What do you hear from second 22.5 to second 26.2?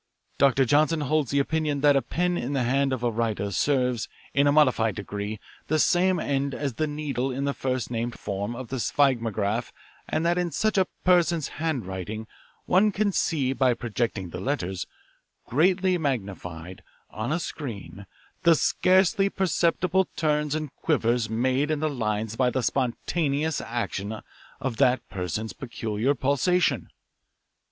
spontaneous action of that person's peculiar